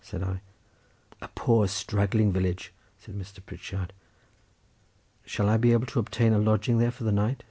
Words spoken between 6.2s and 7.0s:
a lodging there